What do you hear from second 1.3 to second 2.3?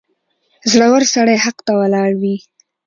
حق ته ولاړ